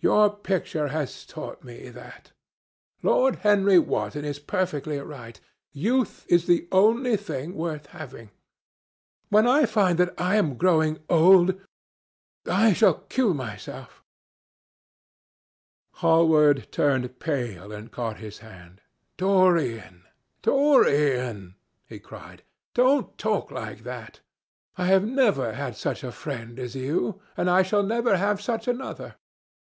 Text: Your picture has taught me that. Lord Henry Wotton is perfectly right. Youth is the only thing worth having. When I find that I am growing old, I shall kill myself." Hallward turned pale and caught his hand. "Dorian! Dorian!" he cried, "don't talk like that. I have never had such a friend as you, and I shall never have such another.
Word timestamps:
Your 0.00 0.30
picture 0.36 0.88
has 0.88 1.24
taught 1.26 1.64
me 1.64 1.88
that. 1.88 2.32
Lord 3.02 3.36
Henry 3.36 3.78
Wotton 3.78 4.24
is 4.24 4.38
perfectly 4.38 4.98
right. 5.00 5.40
Youth 5.72 6.26
is 6.28 6.46
the 6.46 6.68
only 6.70 7.16
thing 7.16 7.54
worth 7.54 7.86
having. 7.86 8.30
When 9.30 9.46
I 9.48 9.64
find 9.66 9.98
that 9.98 10.14
I 10.20 10.36
am 10.36 10.56
growing 10.56 10.98
old, 11.08 11.60
I 12.46 12.72
shall 12.72 12.94
kill 12.94 13.32
myself." 13.34 14.02
Hallward 15.94 16.70
turned 16.70 17.18
pale 17.18 17.72
and 17.72 17.90
caught 17.90 18.18
his 18.18 18.38
hand. 18.38 18.80
"Dorian! 19.16 20.04
Dorian!" 20.42 21.56
he 21.88 21.98
cried, 21.98 22.42
"don't 22.74 23.16
talk 23.18 23.50
like 23.50 23.80
that. 23.84 24.20
I 24.76 24.86
have 24.86 25.04
never 25.04 25.52
had 25.54 25.76
such 25.76 26.04
a 26.04 26.12
friend 26.12 26.58
as 26.60 26.74
you, 26.76 27.20
and 27.36 27.48
I 27.50 27.62
shall 27.62 27.82
never 27.84 28.16
have 28.16 28.40
such 28.40 28.68
another. 28.68 29.14